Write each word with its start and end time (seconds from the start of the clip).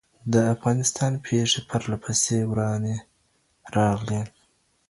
د 0.33 0.35
افغانستان 0.53 1.13
پېښې 1.25 1.59
پرله 1.69 1.97
پسې 2.03 2.37
ورانې 2.51 2.97
راغلې. 3.75 4.21